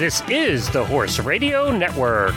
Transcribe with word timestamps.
This 0.00 0.22
is 0.30 0.70
the 0.70 0.82
Horse 0.82 1.18
Radio 1.18 1.70
Network. 1.70 2.34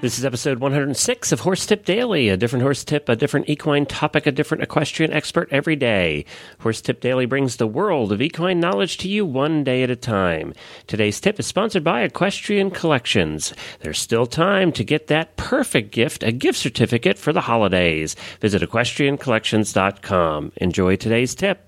This 0.00 0.18
is 0.18 0.24
episode 0.24 0.58
106 0.58 1.32
of 1.32 1.40
Horse 1.40 1.66
Tip 1.66 1.84
Daily, 1.84 2.30
a 2.30 2.36
different 2.38 2.62
horse 2.62 2.82
tip, 2.82 3.06
a 3.10 3.14
different 3.14 3.50
equine 3.50 3.84
topic, 3.84 4.26
a 4.26 4.32
different 4.32 4.62
equestrian 4.62 5.12
expert 5.12 5.50
every 5.52 5.76
day. 5.76 6.24
Horse 6.60 6.80
Tip 6.80 7.02
Daily 7.02 7.26
brings 7.26 7.56
the 7.56 7.66
world 7.66 8.10
of 8.10 8.22
equine 8.22 8.58
knowledge 8.58 8.96
to 8.98 9.08
you 9.08 9.26
one 9.26 9.64
day 9.64 9.82
at 9.82 9.90
a 9.90 9.96
time. 9.96 10.54
Today's 10.86 11.20
tip 11.20 11.38
is 11.38 11.46
sponsored 11.46 11.84
by 11.84 12.00
Equestrian 12.00 12.70
Collections. 12.70 13.52
There's 13.80 13.98
still 13.98 14.24
time 14.24 14.72
to 14.72 14.82
get 14.82 15.08
that 15.08 15.36
perfect 15.36 15.92
gift, 15.92 16.22
a 16.22 16.32
gift 16.32 16.58
certificate 16.58 17.18
for 17.18 17.34
the 17.34 17.42
holidays. 17.42 18.16
Visit 18.40 18.62
equestriancollections.com. 18.62 20.52
Enjoy 20.56 20.96
today's 20.96 21.34
tip. 21.34 21.65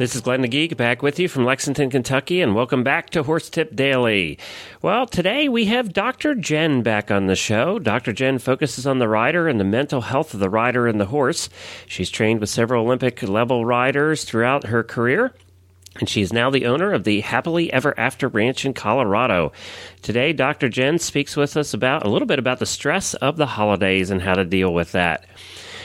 This 0.00 0.14
is 0.14 0.22
Glenn 0.22 0.40
the 0.40 0.48
Geek 0.48 0.78
back 0.78 1.02
with 1.02 1.18
you 1.18 1.28
from 1.28 1.44
Lexington, 1.44 1.90
Kentucky, 1.90 2.40
and 2.40 2.54
welcome 2.54 2.82
back 2.82 3.10
to 3.10 3.22
Horse 3.22 3.50
Tip 3.50 3.76
Daily. 3.76 4.38
Well, 4.80 5.04
today 5.04 5.46
we 5.46 5.66
have 5.66 5.92
Dr. 5.92 6.34
Jenn 6.34 6.82
back 6.82 7.10
on 7.10 7.26
the 7.26 7.36
show. 7.36 7.78
Dr. 7.78 8.14
Jenn 8.14 8.38
focuses 8.38 8.86
on 8.86 8.98
the 8.98 9.08
rider 9.08 9.46
and 9.46 9.60
the 9.60 9.64
mental 9.64 10.00
health 10.00 10.32
of 10.32 10.40
the 10.40 10.48
rider 10.48 10.86
and 10.86 10.98
the 10.98 11.04
horse. 11.04 11.50
She's 11.86 12.08
trained 12.08 12.40
with 12.40 12.48
several 12.48 12.86
Olympic 12.86 13.22
level 13.22 13.66
riders 13.66 14.24
throughout 14.24 14.68
her 14.68 14.82
career. 14.82 15.34
And 15.96 16.08
she 16.08 16.22
is 16.22 16.32
now 16.32 16.48
the 16.48 16.64
owner 16.64 16.94
of 16.94 17.04
the 17.04 17.20
Happily 17.20 17.70
Ever 17.70 17.92
After 18.00 18.26
Ranch 18.26 18.64
in 18.64 18.72
Colorado. 18.72 19.52
Today, 20.00 20.32
Dr. 20.32 20.70
Jenn 20.70 20.98
speaks 20.98 21.36
with 21.36 21.58
us 21.58 21.74
about 21.74 22.06
a 22.06 22.08
little 22.08 22.24
bit 22.24 22.38
about 22.38 22.58
the 22.58 22.64
stress 22.64 23.12
of 23.12 23.36
the 23.36 23.44
holidays 23.44 24.08
and 24.08 24.22
how 24.22 24.32
to 24.32 24.46
deal 24.46 24.72
with 24.72 24.92
that. 24.92 25.26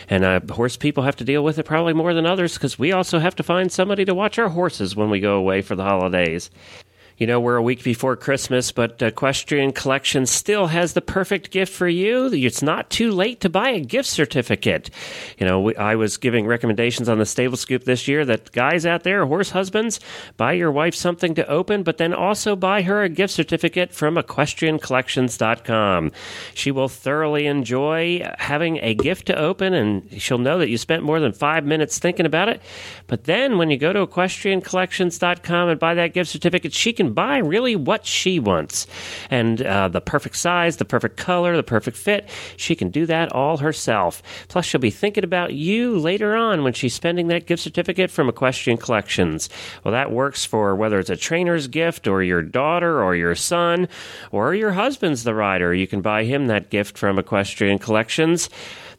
And 0.10 0.24
uh, 0.24 0.40
horse 0.52 0.78
people 0.78 1.04
have 1.04 1.16
to 1.18 1.24
deal 1.24 1.44
with 1.44 1.58
it 1.58 1.64
probably 1.64 1.94
more 1.94 2.14
than 2.14 2.26
others 2.26 2.54
because 2.54 2.78
we 2.78 2.92
also 2.92 3.20
have 3.20 3.36
to 3.36 3.44
find 3.44 3.72
somebody 3.72 4.06
to 4.06 4.14
watch 4.14 4.38
our 4.38 4.50
horses 4.50 4.96
when 4.96 5.10
we 5.10 5.20
go 5.20 5.36
away 5.36 5.62
for 5.62 5.76
the 5.76 5.84
holidays. 5.84 6.50
You 7.18 7.28
know, 7.28 7.40
we're 7.40 7.56
a 7.56 7.64
week 7.64 7.82
before 7.82 8.18
Christmas, 8.18 8.74
but 8.74 9.02
Equestrian 9.02 9.72
Collection 9.72 10.26
still 10.26 10.68
has 10.68 10.92
the 10.92 11.02
perfect 11.02 11.50
gift 11.50 11.72
for 11.72 11.88
you. 11.88 12.26
It's 12.34 12.62
not 12.62 12.90
too 12.90 13.10
late 13.12 13.40
to 13.40 13.50
buy 13.50 13.70
a 13.70 13.80
gift 13.80 14.10
certificate. 14.10 14.90
You 15.38 15.46
know, 15.46 15.62
we, 15.62 15.78
I 15.78 15.96
was 15.96 16.18
giving 16.18 16.46
recommendations 16.46 17.08
on 17.08 17.18
the 17.18 17.26
Stable 17.26 17.56
Scoop 17.56 17.86
this 17.86 18.10
year 18.10 18.26
that 18.26 18.52
guys 18.52 18.86
out 18.86 19.04
there, 19.04 19.26
horse 19.26 19.52
husbands, 19.52 20.02
buy 20.36 20.52
your 20.54 20.74
wife 20.74 20.94
something 20.94 21.36
to 21.36 21.48
open, 21.48 21.84
but 21.84 22.00
then 22.00 22.14
also 22.14 22.54
buy 22.54 22.82
her 22.82 23.02
a 23.02 23.08
gift 23.08 23.34
certificate 23.34 23.94
from 23.94 24.16
equestriancollections.com. 24.16 26.12
She 26.54 26.72
will 26.72 26.90
thoroughly 26.90 27.46
enjoy 27.46 28.30
having 28.40 28.80
a 28.80 28.94
gift 28.94 29.28
to 29.28 29.40
open, 29.40 29.74
and 29.74 30.22
she'll 30.22 30.38
know 30.38 30.60
that 30.60 30.68
you 30.68 30.78
spent 30.78 31.04
more 31.04 31.22
than 31.22 31.32
five 31.32 31.64
minutes 31.64 31.98
thinking 31.98 32.26
about 32.26 32.50
it. 32.50 32.62
But 33.08 33.24
then 33.24 33.58
when 33.58 33.70
you 33.70 33.78
go 33.78 33.94
to 33.94 34.06
equestriancollections.com 34.06 35.70
and 35.70 35.80
buy 35.80 35.94
that 35.94 36.14
gift 36.14 36.30
certificate, 36.30 36.74
she 36.74 36.92
can 36.92 37.05
buy 37.14 37.38
really 37.38 37.76
what 37.76 38.06
she 38.06 38.40
wants. 38.40 38.88
And 39.30 39.62
uh, 39.62 39.88
the 39.90 40.02
perfect 40.02 40.38
size, 40.38 40.78
the 40.78 40.86
perfect 40.86 41.18
color, 41.18 41.56
the 41.56 41.64
perfect 41.64 41.98
fit, 41.98 42.30
she 42.58 42.76
can 42.76 42.90
do 42.90 43.06
that 43.06 43.32
all 43.32 43.58
herself. 43.58 44.22
Plus, 44.48 44.66
she'll 44.66 44.82
be 44.82 44.92
thinking 44.92 45.24
about 45.24 45.54
you 45.54 45.98
later 45.98 46.36
on 46.36 46.64
when 46.64 46.74
she's 46.74 46.94
spending 46.94 47.28
that 47.28 47.46
gift 47.46 47.64
certificate 47.64 48.12
from 48.12 48.30
Equestrian 48.30 48.78
Collections. 48.78 49.50
Well, 49.84 49.92
that 49.92 50.12
works 50.12 50.46
for 50.46 50.76
whether 50.76 51.00
it's 51.00 51.10
a 51.10 51.18
trainer's 51.18 51.68
gift 51.68 52.08
or 52.08 52.24
your 52.24 52.42
daughter 52.42 53.04
or 53.04 53.16
your 53.16 53.36
son 53.36 53.88
or 54.32 54.54
your 54.54 54.72
husband's 54.72 55.24
the 55.24 55.34
rider. 55.34 55.74
You 55.74 55.88
can 55.88 56.02
buy 56.02 56.24
him 56.24 56.48
that 56.48 56.70
gift 56.70 56.98
from 56.98 57.20
Equestrian 57.20 57.80
Collections 57.80 58.50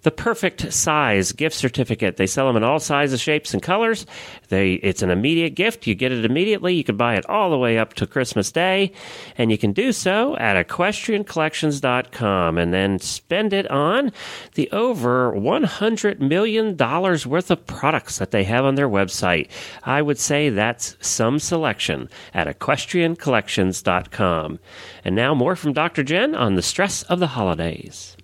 the 0.06 0.10
perfect 0.12 0.72
size 0.72 1.32
gift 1.32 1.56
certificate. 1.56 2.16
They 2.16 2.28
sell 2.28 2.46
them 2.46 2.56
in 2.56 2.62
all 2.62 2.78
sizes, 2.78 3.20
shapes, 3.20 3.52
and 3.52 3.60
colors. 3.60 4.06
They 4.50 4.74
it's 4.74 5.02
an 5.02 5.10
immediate 5.10 5.56
gift. 5.56 5.88
You 5.88 5.96
get 5.96 6.12
it 6.12 6.24
immediately. 6.24 6.74
You 6.74 6.84
can 6.84 6.96
buy 6.96 7.16
it 7.16 7.28
all 7.28 7.50
the 7.50 7.58
way 7.58 7.76
up 7.76 7.94
to 7.94 8.06
Christmas 8.06 8.52
Day, 8.52 8.92
and 9.36 9.50
you 9.50 9.58
can 9.58 9.72
do 9.72 9.90
so 9.90 10.36
at 10.36 10.64
equestriancollections.com 10.64 12.56
and 12.56 12.72
then 12.72 13.00
spend 13.00 13.52
it 13.52 13.68
on 13.68 14.12
the 14.54 14.70
over 14.70 15.32
100 15.32 16.22
million 16.22 16.76
dollars 16.76 17.26
worth 17.26 17.50
of 17.50 17.66
products 17.66 18.18
that 18.18 18.30
they 18.30 18.44
have 18.44 18.64
on 18.64 18.76
their 18.76 18.88
website. 18.88 19.48
I 19.82 20.02
would 20.02 20.20
say 20.20 20.50
that's 20.50 20.96
some 21.00 21.40
selection 21.40 22.08
at 22.32 22.46
equestriancollections.com. 22.46 24.60
And 25.04 25.16
now 25.16 25.34
more 25.34 25.56
from 25.56 25.72
Dr. 25.72 26.04
Jenn 26.04 26.36
on 26.36 26.54
the 26.54 26.62
stress 26.62 27.02
of 27.02 27.18
the 27.18 27.26
holidays. 27.26 28.15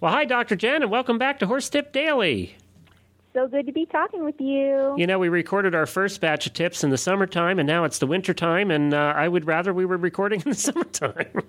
Well, 0.00 0.12
hi, 0.12 0.24
Dr. 0.24 0.56
Jenn, 0.56 0.80
and 0.80 0.90
welcome 0.90 1.18
back 1.18 1.40
to 1.40 1.46
Horse 1.46 1.68
Tip 1.68 1.92
Daily. 1.92 2.56
So 3.34 3.46
good 3.46 3.66
to 3.66 3.72
be 3.72 3.84
talking 3.84 4.24
with 4.24 4.40
you. 4.40 4.94
You 4.96 5.06
know, 5.06 5.18
we 5.18 5.28
recorded 5.28 5.74
our 5.74 5.84
first 5.84 6.22
batch 6.22 6.46
of 6.46 6.54
tips 6.54 6.82
in 6.82 6.88
the 6.88 6.96
summertime, 6.96 7.58
and 7.58 7.66
now 7.66 7.84
it's 7.84 7.98
the 7.98 8.06
wintertime, 8.06 8.70
and 8.70 8.94
uh, 8.94 9.12
I 9.14 9.28
would 9.28 9.46
rather 9.46 9.74
we 9.74 9.84
were 9.84 9.98
recording 9.98 10.40
in 10.46 10.48
the 10.48 10.56
summertime. 10.56 11.42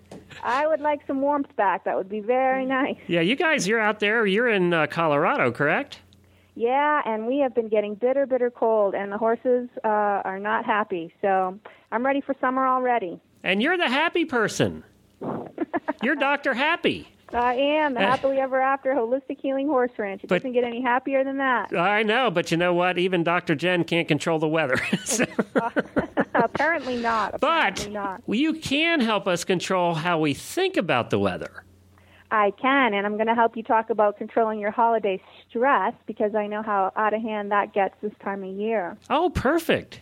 I 0.43 0.67
would 0.67 0.81
like 0.81 0.99
some 1.07 1.21
warmth 1.21 1.55
back. 1.55 1.85
That 1.85 1.95
would 1.95 2.09
be 2.09 2.19
very 2.19 2.65
nice. 2.65 2.97
Yeah, 3.07 3.21
you 3.21 3.37
guys, 3.37 3.69
you're 3.69 3.79
out 3.79 4.01
there. 4.01 4.25
You're 4.25 4.49
in 4.49 4.73
uh, 4.73 4.87
Colorado, 4.87 5.53
correct? 5.53 5.99
Yeah, 6.55 7.01
and 7.05 7.27
we 7.27 7.39
have 7.39 7.55
been 7.55 7.69
getting 7.69 7.95
bitter, 7.95 8.25
bitter 8.25 8.51
cold, 8.51 8.95
and 8.95 9.13
the 9.13 9.17
horses 9.17 9.69
uh, 9.85 9.87
are 9.87 10.39
not 10.39 10.65
happy. 10.65 11.13
So 11.21 11.57
I'm 11.93 12.05
ready 12.05 12.19
for 12.19 12.35
summer 12.41 12.67
already. 12.67 13.21
And 13.45 13.61
you're 13.61 13.77
the 13.77 13.87
happy 13.87 14.25
person. 14.25 14.83
you're 16.03 16.17
Dr. 16.17 16.53
Happy. 16.53 17.07
I 17.33 17.53
am 17.55 17.93
the 17.93 18.01
eh. 18.01 18.05
happily 18.05 18.37
ever 18.39 18.59
after 18.61 18.93
holistic 18.93 19.39
healing 19.41 19.67
horse 19.67 19.91
ranch. 19.97 20.23
It 20.23 20.27
But- 20.27 20.37
doesn't 20.39 20.53
get 20.53 20.63
any 20.63 20.81
happier 20.81 21.23
than 21.23 21.37
that. 21.37 21.75
I 21.75 22.03
know, 22.03 22.29
but 22.31 22.51
you 22.51 22.57
know 22.57 22.73
what? 22.73 22.97
Even 22.97 23.23
Dr. 23.23 23.55
Jenn 23.55 23.83
can't 23.83 24.07
control 24.07 24.39
the 24.39 24.47
weather. 24.47 24.77
So- 25.05 25.25
Apparently 26.33 26.97
not. 26.97 27.39
but 27.39 27.89
not. 27.91 28.21
you 28.27 28.53
can 28.53 28.99
help 29.01 29.27
us 29.27 29.43
control 29.43 29.93
how 29.95 30.19
we 30.19 30.33
think 30.33 30.77
about 30.77 31.09
the 31.09 31.19
weather. 31.19 31.63
I 32.31 32.51
can, 32.51 32.93
and 32.93 33.05
I'm 33.05 33.15
going 33.15 33.27
to 33.27 33.35
help 33.35 33.57
you 33.57 33.63
talk 33.63 33.89
about 33.89 34.17
controlling 34.17 34.59
your 34.59 34.71
holiday 34.71 35.21
stress 35.49 35.93
because 36.05 36.33
I 36.33 36.47
know 36.47 36.61
how 36.63 36.93
out 36.95 37.13
of 37.13 37.21
hand 37.21 37.51
that 37.51 37.73
gets 37.73 37.93
this 38.01 38.13
time 38.23 38.43
of 38.43 38.55
year. 38.55 38.97
Oh, 39.09 39.29
perfect. 39.29 39.99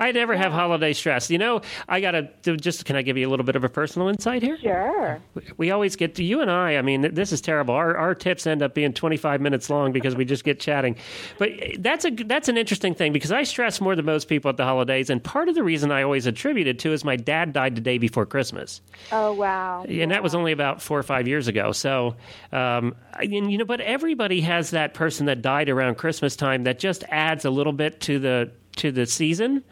I 0.00 0.12
never 0.12 0.36
have 0.36 0.52
holiday 0.52 0.92
stress. 0.92 1.30
You 1.30 1.38
know, 1.38 1.62
I 1.88 2.00
got 2.00 2.12
to 2.42 2.56
just, 2.56 2.84
can 2.84 2.96
I 2.96 3.02
give 3.02 3.16
you 3.16 3.28
a 3.28 3.30
little 3.30 3.44
bit 3.46 3.56
of 3.56 3.64
a 3.64 3.68
personal 3.68 4.08
insight 4.08 4.42
here? 4.42 4.58
Sure. 4.58 5.20
We 5.56 5.70
always 5.70 5.96
get 5.96 6.14
to 6.16 6.24
you 6.24 6.40
and 6.40 6.50
I. 6.50 6.76
I 6.76 6.82
mean, 6.82 7.14
this 7.14 7.32
is 7.32 7.40
terrible. 7.40 7.74
Our, 7.74 7.96
our 7.96 8.14
tips 8.14 8.46
end 8.46 8.62
up 8.62 8.74
being 8.74 8.92
25 8.92 9.40
minutes 9.40 9.70
long 9.70 9.92
because 9.92 10.14
we 10.14 10.24
just 10.24 10.44
get 10.44 10.60
chatting. 10.60 10.96
But 11.38 11.50
eh, 11.60 11.76
that's 11.78 12.04
a 12.04 12.10
that's 12.10 12.48
an 12.48 12.56
interesting 12.56 12.94
thing 12.94 13.12
because 13.12 13.32
I 13.32 13.42
stress 13.42 13.80
more 13.80 13.94
than 13.96 14.04
most 14.04 14.28
people 14.28 14.48
at 14.48 14.56
the 14.56 14.64
holidays, 14.64 15.10
and 15.10 15.22
part 15.22 15.48
of 15.48 15.54
the 15.54 15.62
reason 15.62 15.90
I 15.90 16.02
always 16.02 16.26
attribute 16.26 16.66
it 16.66 16.78
to 16.80 16.92
is 16.92 17.04
my 17.04 17.16
dad 17.16 17.52
died 17.52 17.74
the 17.76 17.80
day 17.80 17.98
before 17.98 18.26
Christmas, 18.26 18.80
Oh 19.12 19.32
wow. 19.32 19.84
and 19.88 20.10
that 20.10 20.22
was 20.22 20.34
only 20.34 20.52
about 20.52 20.80
four 20.82 20.98
or 20.98 21.02
five 21.02 21.26
years 21.28 21.48
ago. 21.48 21.72
So, 21.72 22.16
um, 22.52 22.94
and 23.14 23.50
you 23.50 23.58
know, 23.58 23.64
but 23.64 23.80
everybody 23.80 24.40
has 24.42 24.70
that 24.70 24.94
person 24.94 25.26
that 25.26 25.42
died 25.42 25.68
around 25.68 25.96
Christmas 25.96 26.36
time 26.36 26.64
that 26.64 26.78
just 26.78 27.04
adds 27.08 27.44
a 27.44 27.50
little 27.50 27.72
bit 27.72 28.00
to 28.02 28.18
the 28.18 28.50
to 28.76 28.92
the 28.92 29.06
season. 29.06 29.64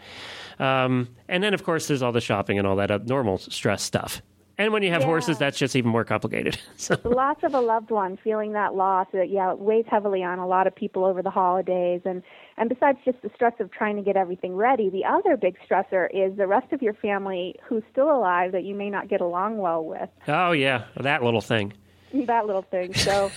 Um, 0.59 1.09
and 1.29 1.43
then, 1.43 1.55
of 1.55 1.65
course, 1.65 1.89
there's 1.89 2.03
all 2.03 2.13
the 2.13 2.21
shopping 2.21 2.59
and 2.59 2.67
all 2.67 2.77
that 2.77 2.91
uh, 2.91 2.99
normal 3.05 3.39
stress 3.39 3.83
stuff. 3.83 4.23
And 4.59 4.73
when 4.73 4.83
you 4.83 4.89
have 4.91 5.03
Yeah. 5.03 5.09
horses, 5.09 5.37
that's 5.37 5.59
just 5.59 5.77
even 5.77 5.91
more 5.91 6.03
complicated. 6.05 6.59
So, 6.79 6.95
The 6.97 7.11
loss 7.11 7.37
of 7.43 7.53
a 7.53 7.61
loved 7.61 7.91
one, 7.91 8.17
feeling 8.17 8.53
that 8.53 8.75
loss, 8.75 9.07
that 9.13 9.29
yeah, 9.29 9.53
it 9.53 9.59
weighs 9.59 9.85
heavily 9.91 10.23
on 10.23 10.39
a 10.39 10.47
lot 10.47 10.67
of 10.67 10.75
people 10.75 11.05
over 11.05 11.23
the 11.23 11.29
holidays, 11.31 12.01
and 12.07 12.23
and 12.57 12.71
besides 12.71 12.97
just 13.05 13.21
the 13.21 13.31
stress 13.35 13.53
of 13.61 13.71
trying 13.71 13.97
to 13.97 14.03
get 14.03 14.17
everything 14.17 14.57
ready, 14.57 14.89
the 14.89 15.05
other 15.05 15.37
big 15.37 15.57
stressor 15.69 16.09
is 16.11 16.37
the 16.39 16.47
rest 16.47 16.73
of 16.73 16.81
your 16.81 16.95
family 16.95 17.55
who's 17.69 17.83
still 17.93 18.11
alive 18.11 18.53
that 18.53 18.65
you 18.65 18.75
may 18.75 18.89
not 18.89 19.09
get 19.09 19.21
along 19.21 19.59
well 19.59 19.85
with. 19.85 20.09
oh 20.27 20.53
yeah, 20.53 20.85
that 20.99 21.23
little 21.23 21.43
thing. 21.43 21.75
That 22.25 22.47
little 22.47 22.63
thing. 22.63 22.95
So 22.95 23.31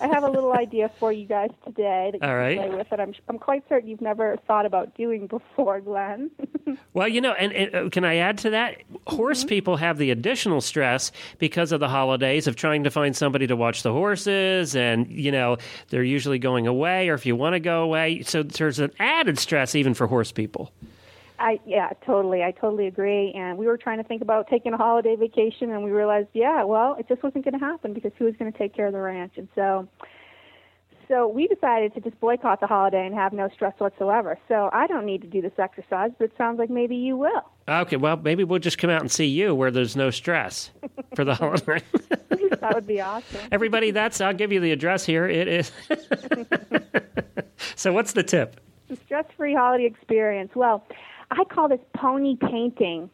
I 0.00 0.06
have 0.08 0.24
a 0.24 0.30
little 0.30 0.52
idea 0.54 0.90
for 0.98 1.12
you 1.12 1.26
guys 1.26 1.50
today 1.64 2.10
that 2.12 2.20
you 2.22 2.28
All 2.28 2.34
can 2.36 2.56
play 2.70 2.76
with 2.78 2.88
that 2.90 3.00
I'm 3.00 3.14
I'm 3.28 3.38
quite 3.38 3.62
certain 3.68 3.88
you've 3.88 4.00
never 4.00 4.36
thought 4.46 4.64
about 4.66 4.94
doing 4.96 5.26
before, 5.26 5.80
Glenn. 5.80 6.30
Well, 6.94 7.08
you 7.08 7.20
know, 7.20 7.32
and, 7.32 7.52
and 7.52 7.74
uh, 7.74 7.90
can 7.90 8.04
I 8.04 8.16
add 8.16 8.38
to 8.38 8.50
that? 8.50 8.76
Horse 9.06 9.40
Mm-hmm. 9.40 9.48
people 9.48 9.76
have 9.76 9.98
the 9.98 10.10
additional 10.10 10.60
stress 10.60 11.12
because 11.38 11.72
of 11.72 11.80
the 11.80 11.88
holidays 11.88 12.46
of 12.46 12.56
trying 12.56 12.84
to 12.84 12.90
find 12.90 13.14
somebody 13.14 13.46
to 13.48 13.54
watch 13.56 13.82
the 13.82 13.92
horses, 13.92 14.74
and 14.74 15.10
you 15.10 15.30
know 15.30 15.58
they're 15.90 16.02
usually 16.04 16.38
going 16.38 16.66
away, 16.66 17.08
or 17.10 17.14
if 17.14 17.26
you 17.26 17.36
want 17.36 17.52
to 17.54 17.60
go 17.60 17.82
away, 17.82 18.22
so 18.22 18.42
there's 18.42 18.78
an 18.78 18.92
added 18.98 19.38
stress 19.38 19.74
even 19.74 19.92
for 19.92 20.06
horse 20.06 20.32
people. 20.32 20.72
I 21.44 21.60
yeah, 21.66 21.90
totally. 22.06 22.42
I 22.42 22.52
totally 22.52 22.86
agree. 22.86 23.30
And 23.36 23.58
we 23.58 23.66
were 23.66 23.76
trying 23.76 23.98
to 23.98 24.04
think 24.04 24.22
about 24.22 24.48
taking 24.48 24.72
a 24.72 24.78
holiday 24.78 25.14
vacation, 25.14 25.70
and 25.70 25.84
we 25.84 25.90
realized, 25.90 26.28
yeah, 26.32 26.64
well, 26.64 26.96
it 26.98 27.06
just 27.06 27.22
wasn't 27.22 27.44
going 27.44 27.52
to 27.52 27.64
happen 27.64 27.92
because 27.92 28.12
who 28.18 28.24
was 28.24 28.34
going 28.38 28.50
to 28.50 28.58
take 28.58 28.74
care 28.74 28.86
of 28.86 28.94
the 28.94 29.00
ranch? 29.00 29.34
And 29.36 29.46
so, 29.54 29.86
so 31.06 31.28
we 31.28 31.46
decided 31.46 31.92
to 31.94 32.00
just 32.00 32.18
boycott 32.18 32.60
the 32.60 32.66
holiday 32.66 33.04
and 33.04 33.14
have 33.14 33.34
no 33.34 33.50
stress 33.50 33.74
whatsoever. 33.76 34.38
So 34.48 34.70
I 34.72 34.86
don't 34.86 35.04
need 35.04 35.20
to 35.20 35.28
do 35.28 35.42
this 35.42 35.52
exercise, 35.58 36.12
but 36.18 36.24
it 36.24 36.32
sounds 36.38 36.58
like 36.58 36.70
maybe 36.70 36.96
you 36.96 37.18
will. 37.18 37.44
Okay, 37.68 37.96
well, 37.96 38.16
maybe 38.16 38.42
we'll 38.42 38.58
just 38.58 38.78
come 38.78 38.88
out 38.88 39.02
and 39.02 39.12
see 39.12 39.26
you 39.26 39.54
where 39.54 39.70
there's 39.70 39.96
no 39.96 40.08
stress 40.08 40.70
for 41.14 41.26
the 41.26 41.34
holiday. 41.34 41.82
that 42.30 42.70
would 42.74 42.86
be 42.86 43.02
awesome. 43.02 43.40
Everybody, 43.52 43.90
that's 43.90 44.22
I'll 44.22 44.32
give 44.32 44.50
you 44.50 44.60
the 44.60 44.72
address 44.72 45.04
here. 45.04 45.28
It 45.28 45.46
is. 45.46 45.72
so, 47.76 47.92
what's 47.92 48.14
the 48.14 48.22
tip? 48.22 48.62
Stress-free 49.04 49.54
holiday 49.54 49.84
experience. 49.84 50.52
Well, 50.54 50.86
I 51.30 51.44
call 51.44 51.68
this 51.68 51.80
pony 51.96 52.36
painting. 52.36 53.10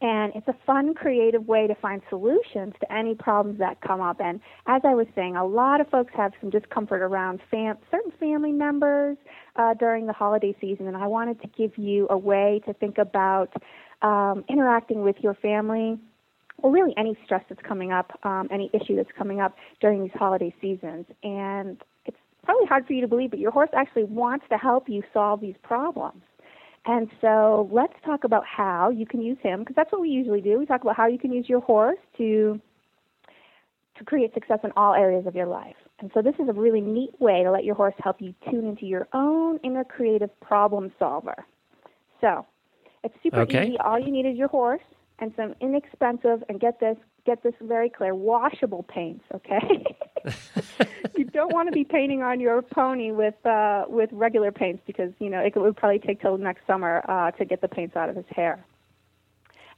And 0.00 0.32
it's 0.34 0.46
a 0.48 0.54
fun, 0.64 0.94
creative 0.94 1.46
way 1.46 1.66
to 1.66 1.74
find 1.74 2.00
solutions 2.08 2.74
to 2.80 2.92
any 2.92 3.14
problems 3.14 3.58
that 3.58 3.80
come 3.80 4.00
up. 4.00 4.20
And 4.20 4.40
as 4.66 4.80
I 4.84 4.94
was 4.94 5.06
saying, 5.14 5.36
a 5.36 5.44
lot 5.44 5.80
of 5.80 5.90
folks 5.90 6.12
have 6.16 6.32
some 6.40 6.48
discomfort 6.48 7.02
around 7.02 7.40
fam- 7.50 7.76
certain 7.90 8.12
family 8.18 8.52
members 8.52 9.18
uh, 9.56 9.74
during 9.74 10.06
the 10.06 10.12
holiday 10.12 10.56
season. 10.60 10.86
And 10.86 10.96
I 10.96 11.06
wanted 11.06 11.42
to 11.42 11.48
give 11.48 11.76
you 11.76 12.06
a 12.08 12.16
way 12.16 12.62
to 12.66 12.72
think 12.72 12.98
about 12.98 13.52
um, 14.00 14.44
interacting 14.48 15.02
with 15.02 15.16
your 15.20 15.34
family 15.34 15.98
or 16.62 16.70
really 16.70 16.94
any 16.96 17.18
stress 17.24 17.44
that's 17.48 17.62
coming 17.62 17.92
up, 17.92 18.18
um, 18.22 18.48
any 18.50 18.70
issue 18.72 18.96
that's 18.96 19.10
coming 19.16 19.40
up 19.40 19.56
during 19.80 20.02
these 20.02 20.12
holiday 20.14 20.54
seasons. 20.60 21.06
And 21.22 21.82
it's 22.06 22.16
probably 22.44 22.66
hard 22.66 22.86
for 22.86 22.92
you 22.92 23.00
to 23.00 23.08
believe, 23.08 23.30
but 23.30 23.38
your 23.38 23.50
horse 23.50 23.70
actually 23.74 24.04
wants 24.04 24.46
to 24.50 24.56
help 24.56 24.88
you 24.88 25.02
solve 25.12 25.40
these 25.40 25.56
problems. 25.62 26.22
And 26.86 27.08
so 27.20 27.68
let's 27.70 27.92
talk 28.04 28.24
about 28.24 28.44
how 28.46 28.90
you 28.90 29.06
can 29.06 29.20
use 29.20 29.38
him, 29.42 29.60
because 29.60 29.76
that's 29.76 29.92
what 29.92 30.00
we 30.00 30.08
usually 30.08 30.40
do. 30.40 30.58
We 30.58 30.66
talk 30.66 30.82
about 30.82 30.96
how 30.96 31.06
you 31.06 31.18
can 31.18 31.32
use 31.32 31.48
your 31.48 31.60
horse 31.60 31.98
to 32.18 32.60
to 33.98 34.04
create 34.04 34.32
success 34.32 34.60
in 34.64 34.72
all 34.76 34.94
areas 34.94 35.26
of 35.26 35.34
your 35.34 35.46
life. 35.46 35.76
And 35.98 36.10
so 36.14 36.22
this 36.22 36.34
is 36.38 36.48
a 36.48 36.54
really 36.54 36.80
neat 36.80 37.10
way 37.20 37.42
to 37.42 37.50
let 37.50 37.64
your 37.64 37.74
horse 37.74 37.94
help 37.98 38.16
you 38.22 38.34
tune 38.50 38.66
into 38.66 38.86
your 38.86 39.06
own 39.12 39.58
inner 39.62 39.84
creative 39.84 40.30
problem 40.40 40.90
solver. 40.98 41.44
So 42.22 42.46
it's 43.04 43.14
super 43.22 43.40
okay. 43.40 43.66
easy. 43.66 43.78
All 43.78 43.98
you 43.98 44.10
need 44.10 44.24
is 44.24 44.38
your 44.38 44.48
horse 44.48 44.80
and 45.18 45.34
some 45.36 45.54
inexpensive 45.60 46.42
and 46.48 46.58
get 46.58 46.80
this 46.80 46.96
get 47.24 47.42
this 47.42 47.54
very 47.60 47.88
clear 47.88 48.14
washable 48.14 48.82
paints. 48.84 49.24
Okay. 49.34 49.84
you 51.16 51.24
don't 51.24 51.52
want 51.52 51.68
to 51.68 51.72
be 51.72 51.84
painting 51.84 52.22
on 52.22 52.40
your 52.40 52.62
pony 52.62 53.12
with 53.12 53.34
uh, 53.46 53.84
with 53.88 54.10
regular 54.12 54.52
paints 54.52 54.82
because 54.86 55.12
you 55.18 55.30
know 55.30 55.40
it 55.40 55.54
would 55.56 55.76
probably 55.76 55.98
take 55.98 56.20
till 56.20 56.36
next 56.38 56.66
summer 56.66 57.04
uh, 57.08 57.30
to 57.32 57.44
get 57.44 57.60
the 57.60 57.68
paints 57.68 57.96
out 57.96 58.08
of 58.08 58.16
his 58.16 58.26
hair. 58.30 58.64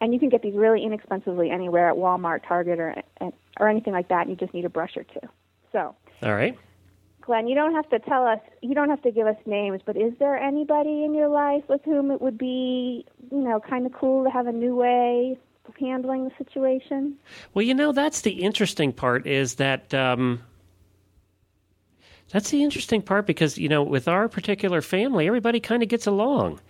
And 0.00 0.12
you 0.12 0.18
can 0.18 0.30
get 0.30 0.42
these 0.42 0.54
really 0.54 0.82
inexpensively 0.82 1.50
anywhere 1.50 1.88
at 1.88 1.96
Walmart, 1.96 2.46
Target, 2.46 2.80
or 2.80 2.94
or 3.58 3.68
anything 3.68 3.92
like 3.92 4.08
that. 4.08 4.22
And 4.26 4.30
you 4.30 4.36
just 4.36 4.54
need 4.54 4.64
a 4.64 4.70
brush 4.70 4.96
or 4.96 5.04
two. 5.04 5.26
So. 5.72 5.94
All 6.22 6.34
right. 6.34 6.56
Glenn, 7.22 7.46
you 7.46 7.54
don't 7.54 7.72
have 7.72 7.88
to 7.90 8.00
tell 8.00 8.26
us, 8.26 8.40
you 8.62 8.74
don't 8.74 8.90
have 8.90 9.00
to 9.02 9.12
give 9.12 9.28
us 9.28 9.36
names, 9.46 9.80
but 9.86 9.96
is 9.96 10.12
there 10.18 10.36
anybody 10.36 11.04
in 11.04 11.14
your 11.14 11.28
life 11.28 11.62
with 11.68 11.80
whom 11.84 12.10
it 12.10 12.20
would 12.20 12.36
be, 12.36 13.06
you 13.30 13.38
know, 13.38 13.60
kind 13.60 13.86
of 13.86 13.92
cool 13.92 14.24
to 14.24 14.30
have 14.30 14.48
a 14.48 14.52
new 14.52 14.74
way 14.74 15.38
handling 15.82 16.24
the 16.24 16.32
situation? 16.38 17.16
Well, 17.52 17.64
you 17.64 17.74
know, 17.74 17.92
that's 17.92 18.22
the 18.22 18.30
interesting 18.30 18.92
part 18.92 19.26
is 19.26 19.56
that 19.56 19.92
um, 19.92 20.42
that's 22.30 22.50
the 22.50 22.62
interesting 22.62 23.02
part 23.02 23.26
because 23.26 23.58
you 23.58 23.68
know, 23.68 23.82
with 23.82 24.08
our 24.08 24.28
particular 24.28 24.80
family, 24.80 25.26
everybody 25.26 25.60
kind 25.60 25.82
of 25.82 25.88
gets 25.88 26.06
along. 26.06 26.60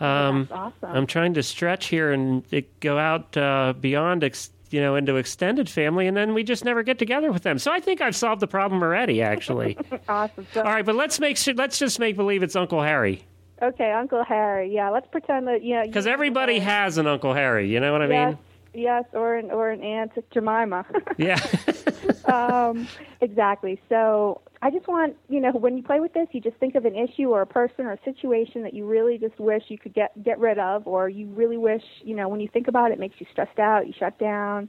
Um, 0.00 0.48
awesome. 0.50 0.72
I'm 0.82 1.06
trying 1.06 1.34
to 1.34 1.42
stretch 1.42 1.86
here 1.86 2.12
and 2.12 2.42
go 2.80 2.98
out 2.98 3.36
uh, 3.36 3.74
beyond, 3.78 4.24
ex- 4.24 4.50
you 4.70 4.80
know, 4.80 4.96
into 4.96 5.16
extended 5.16 5.68
family, 5.70 6.08
and 6.08 6.16
then 6.16 6.34
we 6.34 6.42
just 6.42 6.64
never 6.64 6.82
get 6.82 6.98
together 6.98 7.30
with 7.30 7.44
them. 7.44 7.58
So 7.58 7.70
I 7.70 7.78
think 7.78 8.00
I've 8.00 8.16
solved 8.16 8.40
the 8.40 8.48
problem 8.48 8.82
already. 8.82 9.22
Actually, 9.22 9.78
awesome. 10.08 10.46
So, 10.52 10.62
All 10.62 10.72
right, 10.72 10.84
but 10.84 10.96
let's 10.96 11.20
make 11.20 11.36
sure. 11.36 11.54
Let's 11.54 11.78
just 11.78 12.00
make 12.00 12.16
believe 12.16 12.42
it's 12.42 12.56
Uncle 12.56 12.82
Harry. 12.82 13.24
Okay, 13.62 13.92
Uncle 13.92 14.24
Harry. 14.24 14.74
Yeah, 14.74 14.90
let's 14.90 15.06
pretend 15.06 15.46
that 15.46 15.64
yeah. 15.64 15.86
Because 15.86 16.08
everybody 16.08 16.58
has 16.58 16.98
an 16.98 17.06
Uncle 17.06 17.34
Harry. 17.34 17.68
You 17.68 17.78
know 17.78 17.92
what 17.92 18.02
I 18.02 18.08
yes, 18.08 18.28
mean? 18.30 18.38
Yes, 18.74 19.04
or 19.12 19.36
an 19.36 19.50
or 19.52 19.70
an 19.70 19.82
Aunt 19.82 20.12
Jemima. 20.32 20.84
yeah. 21.16 21.40
um, 22.24 22.88
exactly. 23.20 23.80
So 23.88 24.40
I 24.62 24.70
just 24.70 24.88
want 24.88 25.16
you 25.28 25.40
know 25.40 25.52
when 25.52 25.76
you 25.76 25.82
play 25.82 26.00
with 26.00 26.12
this, 26.12 26.26
you 26.32 26.40
just 26.40 26.56
think 26.56 26.74
of 26.74 26.84
an 26.84 26.96
issue 26.96 27.30
or 27.30 27.40
a 27.42 27.46
person 27.46 27.86
or 27.86 27.92
a 27.92 28.02
situation 28.04 28.62
that 28.62 28.74
you 28.74 28.84
really 28.84 29.16
just 29.16 29.38
wish 29.38 29.62
you 29.68 29.78
could 29.78 29.94
get 29.94 30.20
get 30.24 30.40
rid 30.40 30.58
of, 30.58 30.88
or 30.88 31.08
you 31.08 31.28
really 31.28 31.56
wish 31.56 31.82
you 32.02 32.16
know 32.16 32.28
when 32.28 32.40
you 32.40 32.48
think 32.48 32.66
about 32.66 32.90
it, 32.90 32.94
it 32.94 33.00
makes 33.00 33.20
you 33.20 33.26
stressed 33.30 33.60
out. 33.60 33.86
You 33.86 33.92
shut 33.96 34.18
down. 34.18 34.68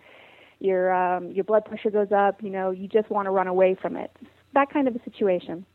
Your 0.60 0.94
um, 0.94 1.32
your 1.32 1.44
blood 1.44 1.66
pressure 1.66 1.90
goes 1.90 2.12
up. 2.12 2.44
You 2.44 2.52
know 2.52 2.70
you 2.70 2.88
just 2.88 3.10
want 3.10 3.26
to 3.26 3.32
run 3.32 3.48
away 3.48 3.76
from 3.82 3.98
it. 3.98 4.12
That 4.54 4.70
kind 4.72 4.88
of 4.88 4.96
a 4.96 5.04
situation. 5.04 5.66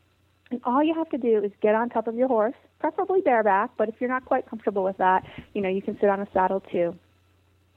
And 0.52 0.60
all 0.64 0.82
you 0.82 0.94
have 0.94 1.08
to 1.10 1.18
do 1.18 1.42
is 1.44 1.52
get 1.60 1.74
on 1.74 1.90
top 1.90 2.08
of 2.08 2.16
your 2.16 2.26
horse, 2.26 2.54
preferably 2.80 3.20
bareback, 3.20 3.70
but 3.76 3.88
if 3.88 3.94
you're 4.00 4.10
not 4.10 4.24
quite 4.24 4.48
comfortable 4.48 4.82
with 4.82 4.96
that, 4.98 5.24
you 5.54 5.62
know, 5.62 5.68
you 5.68 5.80
can 5.80 5.96
sit 6.00 6.08
on 6.08 6.20
a 6.20 6.26
saddle 6.32 6.60
too. 6.60 6.96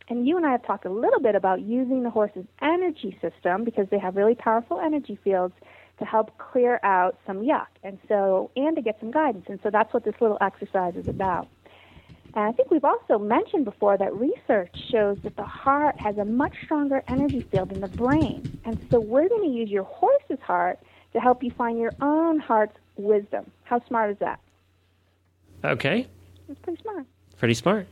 And 0.10 0.28
you 0.28 0.38
and 0.38 0.46
I 0.46 0.52
have 0.52 0.66
talked 0.66 0.86
a 0.86 0.90
little 0.90 1.20
bit 1.20 1.36
about 1.36 1.62
using 1.62 2.04
the 2.04 2.10
horse's 2.10 2.46
energy 2.62 3.18
system 3.22 3.64
because 3.64 3.88
they 3.90 4.00
have 4.00 4.16
really 4.16 4.36
powerful 4.36 4.80
energy 4.80 5.18
fields 5.24 5.54
to 6.00 6.06
help 6.06 6.38
clear 6.38 6.80
out 6.84 7.18
some 7.26 7.42
yuck. 7.42 7.68
And 7.84 7.98
so 8.08 8.52
and 8.56 8.76
to 8.76 8.82
get 8.82 9.00
some 9.00 9.12
guidance. 9.12 9.46
And 9.48 9.60
so 9.64 9.70
that's 9.70 9.94
what 9.94 10.04
this 10.04 10.16
little 10.20 10.38
exercise 10.42 10.96
is 10.96 11.08
about. 11.08 11.48
And 12.36 12.46
I 12.46 12.52
think 12.52 12.72
we've 12.72 12.84
also 12.84 13.20
mentioned 13.20 13.64
before 13.64 13.98
that 13.98 14.14
research 14.16 14.76
shows 14.92 15.18
that 15.24 15.36
the 15.36 15.44
heart 15.44 16.00
has 16.00 16.18
a 16.18 16.26
much 16.26 16.54
stronger 16.64 17.04
energy 17.08 17.42
field 17.42 17.70
than 17.70 17.82
the 17.82 17.88
brain. 17.88 18.60
And 18.66 18.80
so 18.90 19.00
we're 19.00 19.30
going 19.30 19.44
to 19.44 19.56
use 19.56 19.70
your 19.70 19.84
horse's 19.84 20.40
heart 20.42 20.80
to 21.14 21.20
help 21.20 21.44
you 21.44 21.52
find 21.52 21.78
your 21.78 21.94
own 22.02 22.40
heart's 22.40 22.76
wisdom. 22.96 23.52
How 23.64 23.86
smart 23.86 24.12
is 24.12 24.18
that? 24.18 24.40
Okay. 25.64 26.08
It's 26.50 26.60
pretty 26.62 26.82
smart. 26.82 27.06
Pretty 27.38 27.54
smart. 27.54 27.88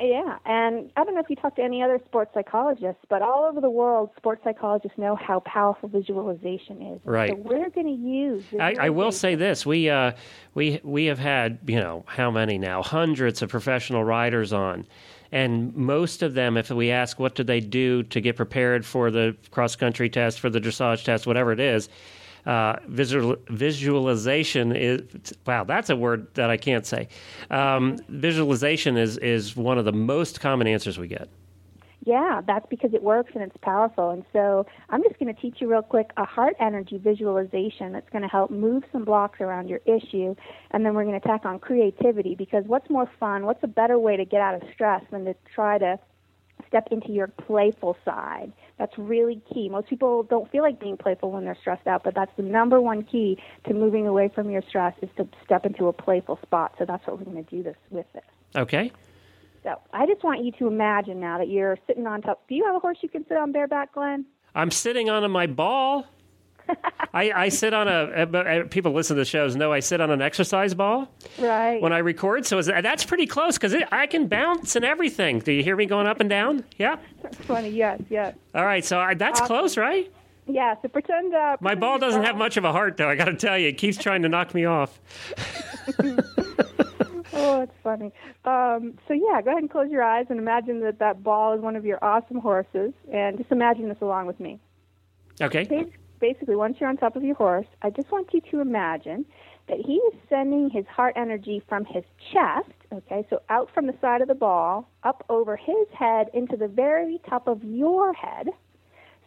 Yeah, 0.00 0.38
and 0.46 0.90
I 0.96 1.04
don't 1.04 1.14
know 1.14 1.20
if 1.20 1.28
you 1.28 1.36
talk 1.36 1.56
to 1.56 1.62
any 1.62 1.82
other 1.82 2.00
sports 2.06 2.30
psychologists, 2.32 3.02
but 3.10 3.20
all 3.20 3.44
over 3.44 3.60
the 3.60 3.68
world, 3.68 4.10
sports 4.16 4.42
psychologists 4.42 4.96
know 4.96 5.14
how 5.14 5.40
powerful 5.40 5.90
visualization 5.90 6.80
is. 6.80 7.00
Right. 7.04 7.30
So 7.30 7.36
we're 7.36 7.68
going 7.68 7.86
to 7.86 7.92
use. 7.92 8.44
I, 8.58 8.76
I, 8.80 8.90
will 8.90 9.12
say 9.12 9.34
this: 9.34 9.66
we 9.66 9.90
uh, 9.90 10.12
we 10.54 10.80
we 10.82 11.04
have 11.06 11.18
had 11.18 11.58
you 11.66 11.78
know 11.78 12.04
how 12.06 12.30
many 12.30 12.56
now 12.56 12.82
hundreds 12.82 13.42
of 13.42 13.50
professional 13.50 14.02
riders 14.02 14.54
on, 14.54 14.86
and 15.32 15.74
most 15.76 16.22
of 16.22 16.32
them, 16.32 16.56
if 16.56 16.70
we 16.70 16.90
ask 16.90 17.18
what 17.18 17.34
do 17.34 17.44
they 17.44 17.60
do 17.60 18.02
to 18.04 18.22
get 18.22 18.36
prepared 18.36 18.86
for 18.86 19.10
the 19.10 19.36
cross 19.50 19.76
country 19.76 20.08
test, 20.08 20.40
for 20.40 20.48
the 20.48 20.60
dressage 20.60 21.04
test, 21.04 21.26
whatever 21.26 21.52
it 21.52 21.60
is, 21.60 21.90
uh, 22.46 22.76
visual, 22.86 23.36
visualization 23.48 24.72
is 24.74 25.02
wow 25.46 25.64
that's 25.64 25.90
a 25.90 25.96
word 25.96 26.26
that 26.34 26.50
i 26.50 26.56
can't 26.56 26.86
say. 26.86 27.08
Um, 27.50 27.98
visualization 28.08 28.96
is 28.96 29.18
is 29.18 29.56
one 29.56 29.78
of 29.78 29.84
the 29.84 29.92
most 29.92 30.40
common 30.40 30.66
answers 30.66 30.98
we 30.98 31.08
get. 31.08 31.28
Yeah 32.06 32.40
that's 32.46 32.66
because 32.70 32.94
it 32.94 33.02
works 33.02 33.32
and 33.34 33.42
it's 33.42 33.56
powerful. 33.62 34.10
And 34.10 34.24
so 34.32 34.66
i'm 34.88 35.02
just 35.02 35.18
going 35.18 35.34
to 35.34 35.40
teach 35.40 35.60
you 35.60 35.70
real 35.70 35.82
quick 35.82 36.10
a 36.16 36.24
heart 36.24 36.56
energy 36.60 36.98
visualization 36.98 37.92
that's 37.92 38.08
going 38.10 38.22
to 38.22 38.28
help 38.28 38.50
move 38.50 38.84
some 38.92 39.04
blocks 39.04 39.40
around 39.40 39.68
your 39.68 39.80
issue. 39.86 40.34
And 40.70 40.84
then 40.84 40.94
we're 40.94 41.04
going 41.04 41.20
to 41.20 41.26
tack 41.26 41.44
on 41.44 41.58
creativity 41.58 42.34
because 42.34 42.64
what's 42.66 42.88
more 42.88 43.10
fun 43.18 43.44
what's 43.44 43.62
a 43.62 43.68
better 43.68 43.98
way 43.98 44.16
to 44.16 44.24
get 44.24 44.40
out 44.40 44.54
of 44.54 44.62
stress 44.72 45.02
than 45.10 45.24
to 45.26 45.34
try 45.54 45.78
to 45.78 45.98
step 46.70 46.88
into 46.90 47.10
your 47.10 47.26
playful 47.26 47.96
side. 48.04 48.52
That's 48.78 48.96
really 48.96 49.42
key. 49.52 49.68
Most 49.68 49.88
people 49.88 50.22
don't 50.22 50.50
feel 50.50 50.62
like 50.62 50.80
being 50.80 50.96
playful 50.96 51.32
when 51.32 51.44
they're 51.44 51.58
stressed 51.60 51.86
out, 51.86 52.04
but 52.04 52.14
that's 52.14 52.30
the 52.36 52.44
number 52.44 52.80
one 52.80 53.02
key 53.02 53.36
to 53.66 53.74
moving 53.74 54.06
away 54.06 54.30
from 54.32 54.50
your 54.50 54.62
stress 54.62 54.94
is 55.02 55.10
to 55.16 55.28
step 55.44 55.66
into 55.66 55.88
a 55.88 55.92
playful 55.92 56.38
spot. 56.42 56.74
So 56.78 56.84
that's 56.86 57.06
what 57.06 57.18
we're 57.18 57.24
going 57.24 57.44
to 57.44 57.50
do 57.50 57.62
this 57.62 57.76
with 57.90 58.06
this. 58.14 58.22
Okay. 58.54 58.92
So 59.64 59.78
I 59.92 60.06
just 60.06 60.22
want 60.24 60.44
you 60.44 60.52
to 60.52 60.68
imagine 60.68 61.20
now 61.20 61.38
that 61.38 61.48
you're 61.48 61.76
sitting 61.86 62.06
on 62.06 62.22
top. 62.22 62.42
Do 62.48 62.54
you 62.54 62.64
have 62.64 62.76
a 62.76 62.78
horse 62.78 62.98
you 63.02 63.08
can 63.08 63.26
sit 63.28 63.36
on 63.36 63.52
bareback, 63.52 63.92
Glenn? 63.92 64.24
I'm 64.54 64.70
sitting 64.70 65.10
on 65.10 65.28
my 65.30 65.46
ball. 65.46 66.06
I, 67.12 67.32
I 67.32 67.48
sit 67.48 67.74
on 67.74 67.88
a. 67.88 68.64
People 68.66 68.92
listen 68.92 69.16
to 69.16 69.20
the 69.20 69.24
shows 69.24 69.56
know 69.56 69.72
I 69.72 69.80
sit 69.80 70.00
on 70.00 70.10
an 70.10 70.22
exercise 70.22 70.74
ball. 70.74 71.08
Right. 71.38 71.80
When 71.80 71.92
I 71.92 71.98
record, 71.98 72.46
so 72.46 72.60
that's 72.62 73.04
pretty 73.04 73.26
close 73.26 73.58
because 73.58 73.74
I 73.90 74.06
can 74.06 74.28
bounce 74.28 74.76
and 74.76 74.84
everything. 74.84 75.40
Do 75.40 75.52
you 75.52 75.62
hear 75.62 75.76
me 75.76 75.86
going 75.86 76.06
up 76.06 76.20
and 76.20 76.30
down? 76.30 76.64
Yeah. 76.78 76.96
That's 77.22 77.36
funny. 77.38 77.70
Yes. 77.70 78.00
Yes. 78.08 78.34
All 78.54 78.64
right. 78.64 78.84
So 78.84 78.98
I, 78.98 79.14
that's 79.14 79.40
awesome. 79.40 79.46
close, 79.46 79.76
right? 79.76 80.10
Yeah. 80.46 80.76
So 80.82 80.88
pretend. 80.88 81.34
Uh, 81.34 81.56
My 81.60 81.74
ball 81.74 81.98
doesn't 81.98 82.22
have 82.22 82.36
much 82.36 82.56
of 82.56 82.64
a 82.64 82.72
heart, 82.72 82.96
though. 82.96 83.08
I 83.08 83.16
got 83.16 83.26
to 83.26 83.34
tell 83.34 83.58
you, 83.58 83.68
it 83.68 83.78
keeps 83.78 83.98
trying 83.98 84.22
to 84.22 84.28
knock 84.28 84.54
me 84.54 84.64
off. 84.64 85.00
oh, 87.32 87.62
it's 87.62 87.72
funny. 87.82 88.12
Um, 88.44 88.98
so 89.08 89.14
yeah, 89.14 89.42
go 89.42 89.50
ahead 89.50 89.62
and 89.62 89.70
close 89.70 89.90
your 89.90 90.02
eyes 90.02 90.26
and 90.30 90.38
imagine 90.38 90.80
that 90.80 90.98
that 91.00 91.22
ball 91.22 91.54
is 91.54 91.60
one 91.60 91.76
of 91.76 91.84
your 91.84 92.02
awesome 92.02 92.38
horses, 92.38 92.92
and 93.12 93.36
just 93.36 93.50
imagine 93.50 93.88
this 93.88 93.98
along 94.00 94.26
with 94.26 94.38
me. 94.40 94.58
Okay 95.40 95.90
basically, 96.20 96.56
once 96.56 96.76
you're 96.78 96.88
on 96.88 96.96
top 96.96 97.16
of 97.16 97.24
your 97.24 97.34
horse, 97.34 97.66
I 97.82 97.90
just 97.90 98.10
want 98.10 98.32
you 98.32 98.40
to 98.50 98.60
imagine 98.60 99.24
that 99.68 99.78
he 99.78 99.94
is 99.94 100.14
sending 100.28 100.68
his 100.70 100.86
heart 100.86 101.14
energy 101.16 101.62
from 101.68 101.84
his 101.84 102.04
chest, 102.32 102.70
okay, 102.92 103.26
so 103.30 103.40
out 103.48 103.70
from 103.72 103.86
the 103.86 103.94
side 104.00 104.20
of 104.20 104.28
the 104.28 104.34
ball, 104.34 104.88
up 105.04 105.24
over 105.28 105.56
his 105.56 105.86
head 105.96 106.28
into 106.34 106.56
the 106.56 106.68
very 106.68 107.20
top 107.28 107.46
of 107.46 107.62
your 107.64 108.12
head. 108.12 108.48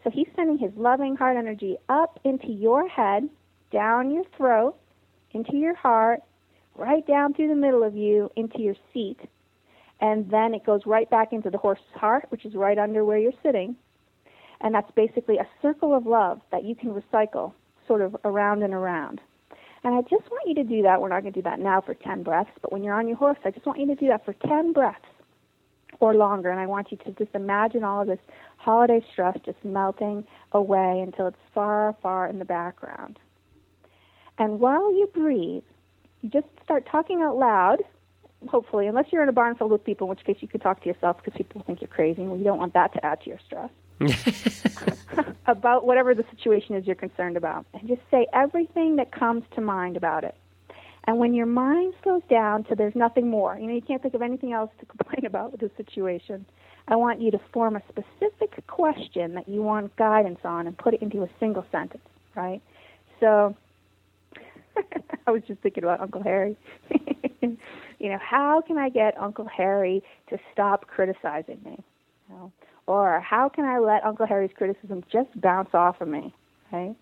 So 0.03 0.09
he's 0.09 0.27
sending 0.35 0.57
his 0.57 0.71
loving 0.75 1.15
heart 1.15 1.37
energy 1.37 1.77
up 1.87 2.19
into 2.23 2.51
your 2.51 2.87
head, 2.87 3.29
down 3.71 4.11
your 4.11 4.25
throat, 4.35 4.75
into 5.31 5.55
your 5.55 5.75
heart, 5.75 6.19
right 6.75 7.05
down 7.07 7.33
through 7.33 7.47
the 7.47 7.55
middle 7.55 7.83
of 7.83 7.95
you, 7.95 8.29
into 8.35 8.59
your 8.59 8.75
seat. 8.93 9.19
And 10.01 10.29
then 10.29 10.53
it 10.53 10.65
goes 10.65 10.81
right 10.85 11.09
back 11.09 11.31
into 11.31 11.49
the 11.49 11.57
horse's 11.57 11.85
heart, 11.95 12.25
which 12.29 12.45
is 12.45 12.53
right 12.53 12.77
under 12.77 13.05
where 13.05 13.17
you're 13.17 13.31
sitting 13.41 13.77
And 14.63 14.73
that's 14.73 14.89
basically 14.95 15.37
a 15.37 15.47
circle 15.61 15.95
of 15.95 16.05
love 16.05 16.41
that 16.51 16.63
you 16.63 16.73
can 16.73 16.89
recycle 16.89 17.53
sort 17.87 18.01
of 18.01 18.15
around 18.23 18.63
and 18.63 18.73
around. 18.73 19.19
And 19.83 19.93
I 19.93 20.01
just 20.01 20.31
want 20.31 20.47
you 20.47 20.55
to 20.55 20.63
do 20.63 20.81
that. 20.83 21.01
We're 21.01 21.09
not 21.09 21.21
going 21.21 21.33
to 21.33 21.39
do 21.39 21.43
that 21.43 21.59
now 21.59 21.81
for 21.81 21.93
10 21.93 22.23
breaths, 22.23 22.51
but 22.61 22.71
when 22.71 22.83
you're 22.83 22.93
on 22.93 23.07
your 23.07 23.17
horse, 23.17 23.37
I 23.43 23.51
just 23.51 23.65
want 23.65 23.79
you 23.79 23.87
to 23.87 23.95
do 23.95 24.07
that 24.07 24.23
for 24.23 24.33
10 24.33 24.71
breaths 24.71 25.03
or 25.99 26.15
longer. 26.15 26.49
And 26.49 26.59
I 26.59 26.65
want 26.65 26.91
you 26.91 26.97
to 26.99 27.11
just 27.11 27.35
imagine 27.35 27.83
all 27.83 28.01
of 28.01 28.07
this 28.07 28.19
holiday 28.55 29.05
stress 29.11 29.37
just 29.45 29.63
melting 29.65 30.25
away 30.53 31.01
until 31.05 31.27
it's 31.27 31.37
far, 31.53 31.95
far 32.01 32.29
in 32.29 32.39
the 32.39 32.45
background. 32.45 33.19
And 34.37 34.61
while 34.61 34.93
you 34.93 35.07
breathe, 35.13 35.63
you 36.21 36.29
just 36.29 36.47
start 36.63 36.87
talking 36.89 37.21
out 37.21 37.37
loud, 37.37 37.79
hopefully, 38.47 38.87
unless 38.87 39.07
you're 39.11 39.23
in 39.23 39.29
a 39.29 39.33
barn 39.33 39.55
filled 39.55 39.71
with 39.71 39.83
people, 39.83 40.05
in 40.05 40.09
which 40.09 40.23
case 40.23 40.37
you 40.39 40.47
could 40.47 40.61
talk 40.61 40.81
to 40.83 40.87
yourself 40.87 41.17
because 41.17 41.37
people 41.37 41.61
think 41.67 41.81
you're 41.81 41.89
crazy 41.89 42.21
and 42.21 42.39
you 42.39 42.45
don't 42.45 42.57
want 42.57 42.73
that 42.73 42.93
to 42.93 43.05
add 43.05 43.19
to 43.21 43.29
your 43.29 43.39
stress. 43.45 43.69
about 45.47 45.85
whatever 45.85 46.15
the 46.15 46.25
situation 46.35 46.75
is 46.75 46.85
you're 46.85 46.95
concerned 46.95 47.37
about. 47.37 47.65
And 47.73 47.87
just 47.87 48.01
say 48.09 48.27
everything 48.33 48.95
that 48.97 49.11
comes 49.11 49.43
to 49.55 49.61
mind 49.61 49.97
about 49.97 50.23
it. 50.23 50.35
And 51.05 51.19
when 51.19 51.33
your 51.33 51.45
mind 51.45 51.93
slows 52.01 52.21
down 52.29 52.63
to 52.65 52.75
there's 52.75 52.95
nothing 52.95 53.29
more, 53.29 53.57
you 53.59 53.67
know, 53.67 53.73
you 53.73 53.81
can't 53.81 54.01
think 54.01 54.13
of 54.13 54.21
anything 54.21 54.53
else 54.53 54.71
to 54.79 54.85
complain 54.97 55.25
about 55.25 55.51
with 55.51 55.61
the 55.61 55.71
situation, 55.75 56.45
I 56.87 56.95
want 56.95 57.21
you 57.21 57.31
to 57.31 57.39
form 57.51 57.75
a 57.75 57.81
specific 57.89 58.65
question 58.67 59.35
that 59.35 59.47
you 59.47 59.61
want 59.61 59.95
guidance 59.95 60.39
on 60.43 60.67
and 60.67 60.77
put 60.77 60.93
it 60.93 61.01
into 61.01 61.23
a 61.23 61.29
single 61.39 61.65
sentence, 61.71 62.03
right? 62.35 62.61
So, 63.19 63.55
I 65.27 65.31
was 65.31 65.43
just 65.47 65.61
thinking 65.61 65.83
about 65.83 66.01
Uncle 66.01 66.23
Harry. 66.23 66.57
you 67.41 67.57
know, 68.09 68.17
how 68.19 68.61
can 68.61 68.77
I 68.77 68.89
get 68.89 69.17
Uncle 69.17 69.45
Harry 69.45 70.03
to 70.29 70.37
stop 70.51 70.87
criticizing 70.87 71.59
me? 71.63 71.83
You 72.29 72.35
know, 72.35 72.51
or 72.87 73.19
how 73.19 73.49
can 73.49 73.65
I 73.65 73.79
let 73.79 74.03
Uncle 74.05 74.25
Harry's 74.25 74.51
criticism 74.55 75.03
just 75.11 75.29
bounce 75.39 75.73
off 75.73 76.01
of 76.01 76.07
me? 76.07 76.33
Okay? 76.67 76.95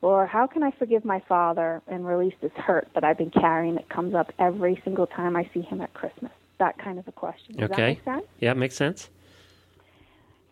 Or 0.00 0.26
how 0.26 0.48
can 0.48 0.64
I 0.64 0.72
forgive 0.72 1.04
my 1.04 1.22
father 1.28 1.80
and 1.86 2.06
release 2.06 2.34
this 2.40 2.52
hurt 2.56 2.88
that 2.94 3.04
I've 3.04 3.18
been 3.18 3.30
carrying 3.30 3.76
that 3.76 3.88
comes 3.88 4.14
up 4.14 4.32
every 4.38 4.80
single 4.84 5.06
time 5.06 5.36
I 5.36 5.48
see 5.54 5.60
him 5.60 5.80
at 5.80 5.94
Christmas? 5.94 6.32
That 6.58 6.76
kind 6.78 6.98
of 6.98 7.06
a 7.06 7.12
question. 7.12 7.56
Does 7.56 7.70
okay. 7.70 7.76
That 7.76 7.86
make 7.86 8.04
sense? 8.04 8.26
Yeah, 8.40 8.54
makes 8.54 8.74
sense. 8.74 9.10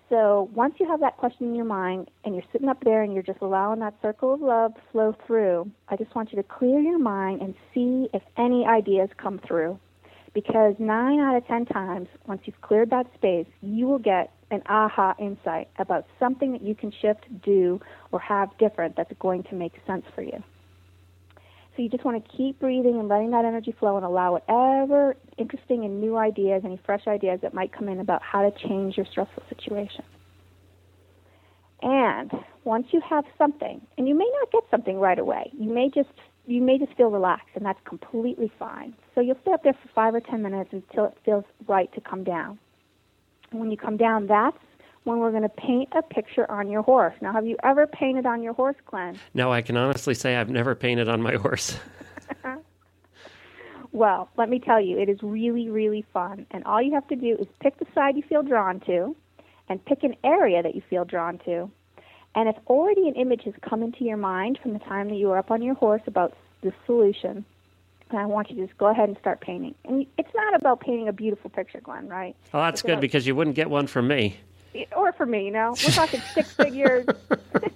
So 0.08 0.50
once 0.54 0.74
you 0.78 0.88
have 0.88 1.00
that 1.00 1.16
question 1.16 1.48
in 1.48 1.54
your 1.54 1.64
mind 1.64 2.10
and 2.24 2.34
you're 2.34 2.44
sitting 2.52 2.68
up 2.68 2.82
there 2.82 3.02
and 3.02 3.14
you're 3.14 3.22
just 3.22 3.40
allowing 3.40 3.78
that 3.80 3.94
circle 4.02 4.34
of 4.34 4.40
love 4.40 4.72
flow 4.90 5.14
through, 5.26 5.70
I 5.88 5.96
just 5.96 6.14
want 6.16 6.32
you 6.32 6.36
to 6.36 6.42
clear 6.42 6.80
your 6.80 6.98
mind 6.98 7.42
and 7.42 7.54
see 7.72 8.08
if 8.12 8.22
any 8.36 8.66
ideas 8.66 9.08
come 9.16 9.40
through. 9.46 9.78
Because 10.32 10.74
nine 10.78 11.18
out 11.18 11.36
of 11.36 11.46
ten 11.46 11.66
times, 11.66 12.08
once 12.26 12.42
you've 12.44 12.60
cleared 12.60 12.90
that 12.90 13.06
space, 13.14 13.46
you 13.62 13.86
will 13.86 13.98
get 13.98 14.32
an 14.50 14.62
aha 14.66 15.14
insight 15.18 15.68
about 15.78 16.06
something 16.18 16.52
that 16.52 16.62
you 16.62 16.74
can 16.74 16.92
shift, 17.02 17.24
do, 17.42 17.80
or 18.12 18.20
have 18.20 18.56
different 18.58 18.96
that's 18.96 19.12
going 19.18 19.42
to 19.44 19.54
make 19.54 19.72
sense 19.86 20.04
for 20.14 20.22
you. 20.22 20.42
So 21.76 21.82
you 21.82 21.88
just 21.88 22.04
want 22.04 22.22
to 22.24 22.36
keep 22.36 22.58
breathing 22.58 22.98
and 22.98 23.08
letting 23.08 23.30
that 23.30 23.44
energy 23.44 23.74
flow 23.78 23.96
and 23.96 24.04
allow 24.04 24.32
whatever 24.32 25.16
interesting 25.38 25.84
and 25.84 26.00
new 26.00 26.16
ideas, 26.16 26.62
any 26.64 26.80
fresh 26.84 27.06
ideas 27.06 27.40
that 27.42 27.54
might 27.54 27.72
come 27.72 27.88
in 27.88 28.00
about 28.00 28.22
how 28.22 28.48
to 28.48 28.68
change 28.68 28.96
your 28.96 29.06
stressful 29.06 29.44
situation. 29.48 30.04
And 31.82 32.30
once 32.64 32.88
you 32.90 33.00
have 33.08 33.24
something, 33.38 33.80
and 33.96 34.06
you 34.06 34.14
may 34.14 34.30
not 34.40 34.52
get 34.52 34.64
something 34.70 34.98
right 34.98 35.18
away, 35.18 35.50
you 35.58 35.72
may 35.72 35.88
just 35.88 36.10
you 36.50 36.60
may 36.60 36.78
just 36.78 36.94
feel 36.96 37.10
relaxed, 37.10 37.50
and 37.54 37.64
that's 37.64 37.80
completely 37.84 38.50
fine. 38.58 38.94
So 39.14 39.20
you'll 39.20 39.38
stay 39.42 39.52
up 39.52 39.62
there 39.62 39.74
for 39.74 39.88
five 39.94 40.14
or 40.14 40.20
ten 40.20 40.42
minutes 40.42 40.70
until 40.72 41.06
it 41.06 41.16
feels 41.24 41.44
right 41.68 41.92
to 41.94 42.00
come 42.00 42.24
down. 42.24 42.58
And 43.50 43.60
when 43.60 43.70
you 43.70 43.76
come 43.76 43.96
down, 43.96 44.26
that's 44.26 44.56
when 45.04 45.18
we're 45.18 45.30
going 45.30 45.42
to 45.42 45.48
paint 45.48 45.88
a 45.92 46.02
picture 46.02 46.50
on 46.50 46.70
your 46.70 46.82
horse. 46.82 47.14
Now, 47.20 47.32
have 47.32 47.46
you 47.46 47.56
ever 47.62 47.86
painted 47.86 48.26
on 48.26 48.42
your 48.42 48.52
horse, 48.52 48.76
Glenn? 48.86 49.18
No, 49.34 49.52
I 49.52 49.62
can 49.62 49.76
honestly 49.76 50.14
say 50.14 50.36
I've 50.36 50.50
never 50.50 50.74
painted 50.74 51.08
on 51.08 51.22
my 51.22 51.36
horse. 51.36 51.78
well, 53.92 54.28
let 54.36 54.48
me 54.48 54.58
tell 54.58 54.80
you, 54.80 54.98
it 54.98 55.08
is 55.08 55.18
really, 55.22 55.68
really 55.68 56.04
fun. 56.12 56.46
And 56.50 56.64
all 56.64 56.82
you 56.82 56.92
have 56.94 57.08
to 57.08 57.16
do 57.16 57.36
is 57.38 57.46
pick 57.60 57.78
the 57.78 57.86
side 57.94 58.16
you 58.16 58.22
feel 58.22 58.42
drawn 58.42 58.80
to 58.80 59.16
and 59.68 59.82
pick 59.84 60.02
an 60.02 60.16
area 60.22 60.62
that 60.62 60.74
you 60.74 60.82
feel 60.90 61.04
drawn 61.04 61.38
to. 61.46 61.70
And 62.34 62.48
if 62.48 62.56
already 62.66 63.08
an 63.08 63.14
image 63.14 63.42
has 63.44 63.54
come 63.60 63.82
into 63.82 64.04
your 64.04 64.16
mind 64.16 64.58
from 64.62 64.72
the 64.72 64.78
time 64.78 65.08
that 65.08 65.16
you 65.16 65.28
were 65.28 65.38
up 65.38 65.50
on 65.50 65.62
your 65.62 65.74
horse 65.74 66.02
about 66.06 66.36
the 66.62 66.72
solution, 66.86 67.44
and 68.10 68.18
I 68.18 68.26
want 68.26 68.50
you 68.50 68.56
to 68.56 68.66
just 68.66 68.78
go 68.78 68.86
ahead 68.86 69.08
and 69.08 69.18
start 69.18 69.40
painting. 69.40 69.74
And 69.84 70.06
it's 70.18 70.34
not 70.34 70.54
about 70.54 70.80
painting 70.80 71.08
a 71.08 71.12
beautiful 71.12 71.50
picture, 71.50 71.80
Glenn, 71.80 72.08
right? 72.08 72.36
Oh, 72.52 72.60
that's 72.60 72.76
it's 72.76 72.82
good 72.82 72.92
about, 72.92 73.00
because 73.00 73.26
you 73.26 73.34
wouldn't 73.34 73.56
get 73.56 73.70
one 73.70 73.86
from 73.86 74.08
me. 74.08 74.38
Or 74.96 75.12
for 75.12 75.26
me, 75.26 75.46
you 75.46 75.50
know. 75.50 75.70
We're 75.70 75.92
talking 75.92 76.20
six 76.34 76.52
figures. 76.52 77.06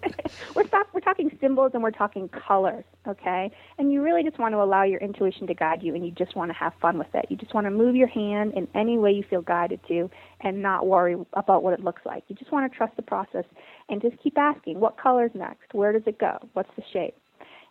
we're, 0.54 0.64
we're 0.92 1.00
talking 1.00 1.36
symbols 1.40 1.72
and 1.74 1.82
we're 1.82 1.90
talking 1.90 2.28
colors, 2.28 2.84
okay? 3.06 3.50
And 3.78 3.92
you 3.92 4.02
really 4.02 4.22
just 4.22 4.38
want 4.38 4.52
to 4.54 4.62
allow 4.62 4.84
your 4.84 5.00
intuition 5.00 5.46
to 5.46 5.54
guide 5.54 5.82
you 5.82 5.94
and 5.94 6.04
you 6.04 6.12
just 6.12 6.36
want 6.36 6.50
to 6.50 6.56
have 6.56 6.72
fun 6.80 6.98
with 6.98 7.14
it. 7.14 7.26
You 7.28 7.36
just 7.36 7.54
want 7.54 7.66
to 7.66 7.70
move 7.70 7.96
your 7.96 8.08
hand 8.08 8.54
in 8.54 8.68
any 8.74 8.98
way 8.98 9.12
you 9.12 9.24
feel 9.28 9.42
guided 9.42 9.80
to 9.88 10.10
and 10.40 10.62
not 10.62 10.86
worry 10.86 11.16
about 11.32 11.62
what 11.62 11.74
it 11.74 11.84
looks 11.84 12.02
like. 12.04 12.24
You 12.28 12.36
just 12.36 12.52
want 12.52 12.70
to 12.70 12.76
trust 12.76 12.96
the 12.96 13.02
process 13.02 13.44
and 13.88 14.00
just 14.00 14.16
keep 14.22 14.38
asking, 14.38 14.80
what 14.80 14.96
color's 14.98 15.32
next? 15.34 15.72
Where 15.72 15.92
does 15.92 16.06
it 16.06 16.18
go? 16.18 16.38
What's 16.52 16.74
the 16.76 16.82
shape? 16.92 17.16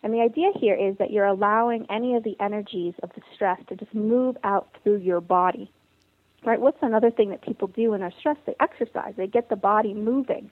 And 0.02 0.12
the 0.12 0.20
idea 0.20 0.50
here 0.60 0.74
is 0.74 0.98
that 0.98 1.10
you're 1.10 1.24
allowing 1.24 1.86
any 1.90 2.14
of 2.14 2.24
the 2.24 2.36
energies 2.38 2.92
of 3.02 3.10
the 3.14 3.22
stress 3.34 3.58
to 3.68 3.76
just 3.76 3.94
move 3.94 4.36
out 4.44 4.68
through 4.82 4.98
your 4.98 5.22
body. 5.22 5.72
Right? 6.44 6.60
What's 6.60 6.76
another 6.82 7.10
thing 7.10 7.30
that 7.30 7.40
people 7.40 7.68
do 7.68 7.92
when 7.92 8.00
they're 8.00 8.12
stressed? 8.18 8.40
They 8.44 8.54
exercise. 8.60 9.14
They 9.16 9.26
get 9.26 9.48
the 9.48 9.56
body 9.56 9.94
moving. 9.94 10.50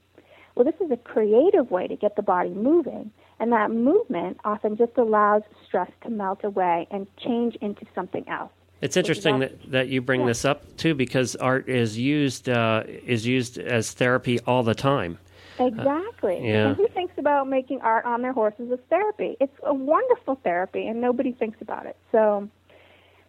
Well, 0.55 0.65
this 0.65 0.75
is 0.85 0.91
a 0.91 0.97
creative 0.97 1.71
way 1.71 1.89
to 1.89 1.97
get 1.97 2.17
the 2.17 2.23
body 2.23 2.51
moving, 2.51 3.11
and 3.41 3.53
that 3.53 3.71
movement 3.71 4.39
often 4.45 4.77
just 4.77 4.97
allows 4.97 5.43
stress 5.67 5.91
to 6.03 6.11
melt 6.11 6.45
away 6.45 6.87
and 6.91 7.07
change 7.17 7.57
into 7.57 7.87
something 7.95 8.29
else. 8.29 8.53
It's 8.81 8.97
interesting 8.97 9.39
that, 9.39 9.71
that 9.71 9.89
you 9.89 10.03
bring 10.03 10.23
yeah. 10.23 10.27
this 10.27 10.45
up 10.45 10.77
too, 10.77 10.95
because 10.95 11.37
art 11.37 11.69
is 11.69 11.97
used 11.97 12.49
uh, 12.49 12.83
is 12.87 13.27
used 13.27 13.59
as 13.59 13.93
therapy 13.93 14.41
all 14.41 14.63
the 14.63 14.75
time. 14.75 15.19
Exactly. 15.59 16.39
Uh, 16.39 16.43
yeah. 16.43 16.67
And 16.69 16.77
who 16.77 16.89
thinks 16.89 17.15
about 17.17 17.49
making 17.49 17.81
art 17.83 18.05
on 18.05 18.23
their 18.23 18.33
horses 18.33 18.73
as 18.73 18.81
therapy? 18.91 19.37
It's 19.39 19.57
a 19.63 19.73
wonderful 19.73 20.35
therapy, 20.43 20.87
and 20.87 21.01
nobody 21.01 21.33
thinks 21.33 21.61
about 21.61 21.87
it. 21.87 21.97
So 22.11 22.49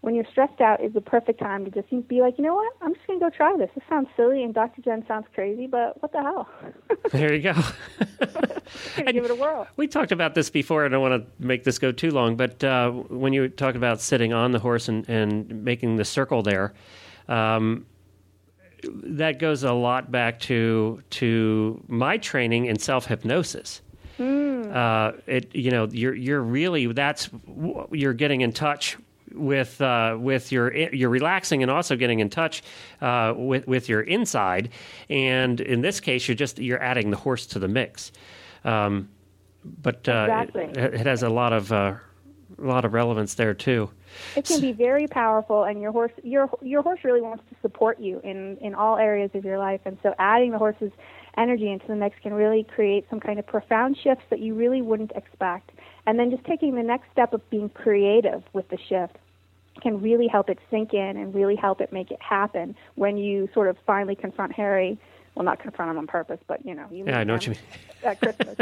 when 0.04 0.16
you're 0.16 0.26
stressed 0.30 0.60
out 0.60 0.84
is 0.84 0.92
the 0.92 1.00
perfect 1.00 1.40
time 1.40 1.64
to 1.64 1.72
just 1.72 1.90
be 2.10 2.20
like, 2.20 2.38
you 2.38 2.44
know 2.44 2.56
what? 2.56 2.74
I'm 2.82 2.94
just 2.94 3.08
going 3.08 3.22
to 3.22 3.26
go 3.26 3.30
try 3.30 3.56
this. 3.58 3.70
This 3.74 3.86
sounds 3.88 4.10
silly, 4.18 4.44
and 4.44 4.54
Dr. 4.54 4.82
Jenn 4.82 5.06
sounds 5.08 5.28
crazy, 5.34 5.66
but 5.66 6.02
what 6.02 6.12
the 6.12 6.22
hell? 6.22 6.50
there 7.14 7.34
you 7.34 7.42
go. 7.42 7.54
give 8.98 9.24
it 9.24 9.32
a 9.32 9.36
whirl. 9.36 9.66
We 9.78 9.88
talked 9.88 10.12
about 10.12 10.36
this 10.36 10.50
before. 10.50 10.84
I 10.84 10.90
don't 10.90 11.02
want 11.02 11.24
to 11.24 11.46
make 11.48 11.64
this 11.64 11.80
go 11.80 11.94
too 11.94 12.12
long, 12.12 12.36
but 12.36 12.62
uh, 12.66 12.92
when 12.92 13.32
you 13.32 13.48
talk 13.48 13.76
about 13.76 14.02
sitting 14.02 14.34
on 14.34 14.52
the 14.52 14.60
horse 14.60 14.90
and, 14.90 15.08
and 15.08 15.64
making 15.64 15.96
the 15.96 16.04
circle 16.04 16.44
there, 16.44 16.74
um, 17.30 17.86
that 18.84 19.40
goes 19.40 19.64
a 19.64 19.72
lot 19.72 20.12
back 20.12 20.38
to 20.42 21.02
to 21.12 21.82
my 21.88 22.18
training 22.18 22.66
in 22.66 22.78
self 22.78 23.06
hypnosis. 23.06 23.82
Mm. 24.20 24.76
Uh, 24.76 25.14
it 25.28 25.56
you 25.56 25.72
know 25.72 25.88
you're 25.90 26.14
you're 26.14 26.42
really 26.42 26.88
that's 26.88 27.30
you're 27.94 28.14
getting 28.14 28.42
in 28.42 28.52
touch 28.52 28.98
with 29.34 29.82
uh, 29.82 30.18
with 30.20 30.52
your 30.52 30.74
you're 30.74 31.10
relaxing 31.10 31.62
and 31.62 31.72
also 31.72 31.96
getting 31.96 32.20
in 32.20 32.30
touch 32.30 32.64
uh, 33.02 33.34
with 33.36 33.68
with 33.68 33.90
your 33.90 34.02
inside, 34.02 34.70
and 35.10 35.60
in 35.62 35.82
this 35.82 36.00
case 36.00 36.28
you're 36.28 36.36
just 36.36 36.60
you're 36.60 36.82
adding 36.82 37.12
the 37.12 37.18
horse 37.18 37.46
to 37.48 37.60
the 37.60 37.68
mix. 37.68 38.12
Um, 38.64 39.10
but 39.82 40.08
uh, 40.08 40.28
exactly. 40.30 40.64
it, 40.64 40.94
it, 40.94 41.06
has 41.06 41.24
a 41.24 41.30
lot 41.30 41.54
of 41.54 41.72
uh, 41.72 41.96
a 42.58 42.62
lot 42.62 42.86
of 42.86 42.94
relevance 42.94 43.36
there 43.36 43.54
too. 43.54 43.90
It 44.36 44.46
can 44.46 44.62
be 44.62 44.72
very 44.72 45.08
powerful, 45.08 45.64
and 45.64 45.82
your 45.82 45.92
horse 45.92 46.12
your 46.24 46.50
your 46.62 46.82
horse 46.82 47.00
really 47.04 47.22
wants 47.22 47.44
to 47.50 47.56
support 47.62 48.00
you 48.00 48.20
in 48.24 48.58
in 48.58 48.76
all 48.76 48.98
areas 48.98 49.32
of 49.34 49.44
your 49.44 49.58
life, 49.58 49.82
and 49.86 49.98
so 50.04 50.14
adding 50.20 50.52
the 50.52 50.58
horse's 50.58 50.92
energy 51.38 51.72
into 51.72 51.88
the 51.88 51.96
mix 51.96 52.16
can 52.22 52.34
really 52.34 52.64
create 52.64 53.06
some 53.10 53.20
kind 53.20 53.40
of 53.40 53.48
profound 53.48 53.98
shifts 53.98 54.24
that 54.30 54.40
you 54.40 54.54
really 54.54 54.82
wouldn't 54.82 55.12
expect. 55.16 55.72
And 56.06 56.20
then 56.20 56.30
just 56.30 56.44
taking 56.44 56.76
the 56.76 56.84
next 56.84 57.10
step 57.12 57.34
of 57.34 57.50
being 57.50 57.70
creative 57.70 58.44
with 58.54 58.70
the 58.70 58.78
shift 58.78 59.18
can 59.82 60.02
really 60.02 60.28
help 60.28 60.50
it 60.50 60.60
sink 60.70 60.94
in 60.94 61.18
and 61.18 61.34
really 61.34 61.56
help 61.56 61.82
it 61.82 61.92
make 61.92 62.12
it 62.12 62.22
happen 62.22 62.76
when 62.96 63.18
you 63.18 63.50
sort 63.54 63.68
of 63.68 63.78
finally 63.86 64.16
confront 64.16 64.52
Harry 64.54 64.98
well, 65.36 65.46
not 65.46 65.60
confront 65.60 65.90
him 65.90 65.98
on 65.98 66.08
purpose, 66.08 66.40
but 66.48 66.64
you 66.66 66.76
know, 66.76 66.86
you 66.92 67.06
yeah, 67.08 67.20
I 67.20 67.24
know 67.24 67.34
what 67.34 67.48
you 67.48 67.54
mean. 67.54 67.62
at 68.04 68.20
Christmas. 68.20 68.56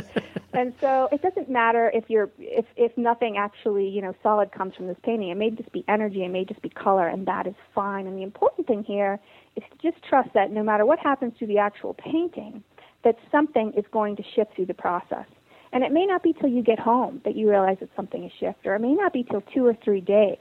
and 0.53 0.73
so 0.79 1.09
it 1.11 1.21
doesn't 1.21 1.49
matter 1.49 1.91
if 1.93 2.09
you're 2.09 2.29
if 2.39 2.65
if 2.77 2.95
nothing 2.97 3.37
actually 3.37 3.89
you 3.89 4.01
know 4.01 4.15
solid 4.23 4.51
comes 4.51 4.75
from 4.75 4.87
this 4.87 4.97
painting. 5.03 5.29
It 5.29 5.35
may 5.35 5.49
just 5.49 5.71
be 5.71 5.83
energy, 5.87 6.23
it 6.23 6.29
may 6.29 6.45
just 6.45 6.61
be 6.61 6.69
color, 6.69 7.07
and 7.07 7.25
that 7.27 7.45
is 7.45 7.55
fine. 7.75 8.07
And 8.07 8.17
the 8.17 8.23
important 8.23 8.67
thing 8.67 8.83
here 8.83 9.19
is 9.55 9.63
to 9.71 9.91
just 9.91 10.03
trust 10.03 10.29
that 10.33 10.51
no 10.51 10.63
matter 10.63 10.85
what 10.85 10.99
happens 10.99 11.33
to 11.39 11.45
the 11.45 11.57
actual 11.57 11.93
painting, 11.93 12.63
that 13.03 13.17
something 13.31 13.73
is 13.73 13.85
going 13.91 14.15
to 14.15 14.23
shift 14.35 14.55
through 14.55 14.67
the 14.67 14.73
process. 14.73 15.25
And 15.73 15.83
it 15.83 15.91
may 15.91 16.05
not 16.05 16.21
be 16.21 16.33
till 16.33 16.49
you 16.49 16.61
get 16.61 16.79
home 16.79 17.21
that 17.23 17.35
you 17.35 17.49
realize 17.49 17.77
that 17.79 17.89
something 17.95 18.23
is 18.23 18.31
shifted, 18.39 18.67
or 18.67 18.75
it 18.75 18.81
may 18.81 18.93
not 18.93 19.11
be 19.11 19.23
till 19.23 19.41
two 19.53 19.65
or 19.65 19.73
three 19.83 20.01
days 20.01 20.37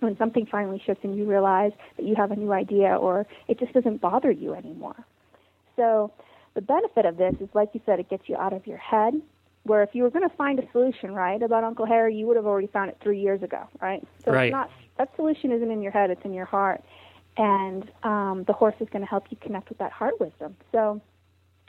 when 0.00 0.16
something 0.16 0.46
finally 0.46 0.82
shifts 0.84 1.04
and 1.04 1.16
you 1.16 1.24
realize 1.24 1.72
that 1.96 2.06
you 2.06 2.14
have 2.14 2.30
a 2.30 2.36
new 2.36 2.52
idea 2.52 2.96
or 2.96 3.26
it 3.48 3.58
just 3.58 3.72
doesn't 3.72 4.00
bother 4.00 4.30
you 4.30 4.54
anymore. 4.54 5.04
So 5.76 6.12
The 6.54 6.62
benefit 6.62 7.06
of 7.06 7.16
this 7.18 7.36
is, 7.40 7.48
like 7.54 7.68
you 7.72 7.80
said, 7.86 8.00
it 8.00 8.08
gets 8.10 8.28
you 8.28 8.36
out 8.36 8.52
of 8.52 8.66
your 8.66 8.78
head. 8.78 9.14
Where 9.62 9.82
if 9.82 9.90
you 9.92 10.02
were 10.02 10.10
going 10.10 10.28
to 10.28 10.34
find 10.34 10.58
a 10.58 10.68
solution, 10.72 11.14
right, 11.14 11.40
about 11.42 11.62
Uncle 11.62 11.86
Harry, 11.86 12.16
you 12.16 12.26
would 12.26 12.36
have 12.36 12.46
already 12.46 12.68
found 12.68 12.90
it 12.90 12.96
three 13.02 13.20
years 13.20 13.42
ago, 13.42 13.68
right? 13.80 14.02
So 14.24 14.32
right. 14.32 14.46
it's 14.46 14.52
not 14.52 14.70
that 14.96 15.14
solution 15.14 15.52
isn't 15.52 15.70
in 15.70 15.82
your 15.82 15.92
head; 15.92 16.10
it's 16.10 16.24
in 16.24 16.32
your 16.32 16.46
heart, 16.46 16.82
and 17.36 17.88
um, 18.02 18.44
the 18.46 18.54
horse 18.54 18.74
is 18.80 18.88
going 18.88 19.02
to 19.02 19.08
help 19.08 19.26
you 19.30 19.36
connect 19.36 19.68
with 19.68 19.78
that 19.78 19.92
heart 19.92 20.18
wisdom. 20.18 20.56
So 20.72 21.00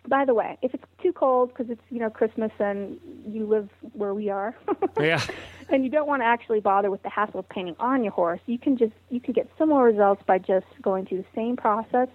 by 0.07 0.25
the 0.25 0.33
way, 0.33 0.57
if 0.61 0.73
it's 0.73 0.83
too 1.03 1.11
cold 1.11 1.49
because 1.49 1.69
it's 1.69 1.81
you 1.89 1.99
know 1.99 2.09
Christmas 2.09 2.51
and 2.57 2.99
you 3.27 3.45
live 3.45 3.69
where 3.93 4.13
we 4.13 4.29
are, 4.29 4.55
yeah, 4.99 5.23
and 5.71 5.83
you 5.83 5.89
don't 5.89 6.07
want 6.07 6.21
to 6.21 6.25
actually 6.25 6.59
bother 6.59 6.89
with 6.91 7.03
the 7.03 7.09
hassle 7.09 7.39
of 7.39 7.49
painting 7.49 7.75
on 7.79 8.03
your 8.03 8.13
horse, 8.13 8.39
you 8.45 8.57
can 8.57 8.77
just 8.77 8.93
you 9.09 9.19
can 9.19 9.33
get 9.33 9.49
similar 9.57 9.83
results 9.83 10.21
by 10.25 10.37
just 10.37 10.65
going 10.81 11.05
through 11.05 11.19
the 11.19 11.27
same 11.35 11.55
process, 11.55 12.07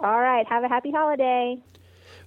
All 0.00 0.20
right. 0.20 0.46
Have 0.46 0.64
a 0.64 0.68
happy 0.68 0.90
holiday. 0.90 1.58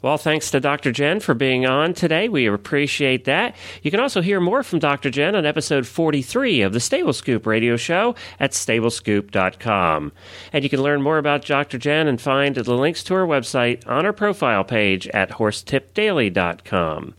Well, 0.02 0.18
thanks 0.18 0.50
to 0.52 0.62
Dr. 0.62 0.94
Jenn 0.94 1.20
for 1.20 1.34
being 1.34 1.66
on 1.66 1.94
today. 1.94 2.30
We 2.30 2.46
appreciate 2.46 3.26
that. 3.26 3.56
You 3.84 3.92
can 3.92 4.00
also 4.00 4.22
hear 4.22 4.40
more 4.40 4.64
from 4.64 4.80
Dr. 4.80 5.10
Jenn 5.10 5.36
on 5.36 5.46
episode 5.46 5.86
43 5.86 6.62
of 6.62 6.72
the 6.72 6.80
Stable 6.80 7.12
Scoop 7.12 7.46
radio 7.46 7.76
show 7.76 8.16
at 8.40 8.52
stablescoop.com. 8.52 10.12
And 10.54 10.64
you 10.64 10.70
can 10.70 10.82
learn 10.82 11.02
more 11.02 11.18
about 11.18 11.46
Dr. 11.46 11.78
Jenn 11.78 12.08
and 12.08 12.22
find 12.22 12.56
the 12.56 12.74
links 12.74 13.04
to 13.04 13.14
her 13.16 13.28
website 13.28 13.86
on 13.88 14.06
her 14.06 14.14
profile 14.14 14.64
page 14.64 15.08
at 15.10 15.32
horsetipdaily.com. 15.32 17.14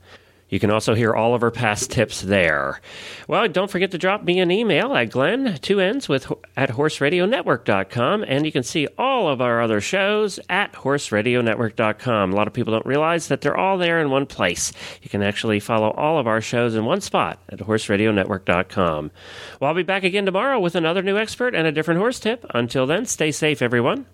You 0.50 0.60
can 0.60 0.70
also 0.70 0.94
hear 0.94 1.14
all 1.14 1.34
of 1.34 1.42
our 1.42 1.50
past 1.50 1.90
tips 1.90 2.20
there. 2.20 2.80
Well, 3.28 3.48
don't 3.48 3.70
forget 3.70 3.92
to 3.92 3.98
drop 3.98 4.24
me 4.24 4.40
an 4.40 4.50
email 4.50 4.94
at 4.94 5.10
Glenn, 5.10 5.58
two 5.62 5.80
N's 5.80 6.08
with 6.08 6.30
at 6.56 6.70
horseradionetwork.com, 6.70 8.24
and 8.24 8.44
you 8.44 8.52
can 8.52 8.64
see 8.64 8.88
all 8.98 9.28
of 9.28 9.40
our 9.40 9.62
other 9.62 9.80
shows 9.80 10.40
at 10.48 10.72
horseradionetwork.com. 10.72 12.32
A 12.32 12.36
lot 12.36 12.48
of 12.48 12.52
people 12.52 12.72
don't 12.72 12.86
realize 12.86 13.28
that 13.28 13.40
they're 13.40 13.56
all 13.56 13.78
there 13.78 14.00
in 14.00 14.10
one 14.10 14.26
place. 14.26 14.72
You 15.02 15.08
can 15.08 15.22
actually 15.22 15.60
follow 15.60 15.90
all 15.92 16.18
of 16.18 16.26
our 16.26 16.40
shows 16.40 16.74
in 16.74 16.84
one 16.84 17.00
spot 17.00 17.38
at 17.48 17.60
horseradionetwork.com. 17.60 19.10
Well, 19.60 19.68
I'll 19.68 19.74
be 19.74 19.82
back 19.84 20.02
again 20.04 20.26
tomorrow 20.26 20.58
with 20.58 20.74
another 20.74 21.02
new 21.02 21.16
expert 21.16 21.54
and 21.54 21.66
a 21.66 21.72
different 21.72 22.00
horse 22.00 22.18
tip. 22.18 22.44
Until 22.50 22.86
then, 22.86 23.06
stay 23.06 23.30
safe, 23.30 23.62
everyone. 23.62 24.06